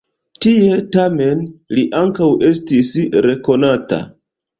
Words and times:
Tie, 0.43 0.77
tamen, 0.95 1.43
li 1.79 1.83
ankaŭ 1.99 2.29
estis 2.47 2.89
rekonata. 3.27 4.01